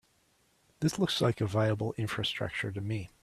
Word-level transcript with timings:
This 0.79 0.97
looks 0.97 1.21
like 1.21 1.41
a 1.41 1.45
viable 1.45 1.93
infrastructure 1.93 2.71
to 2.71 2.81
me. 2.81 3.11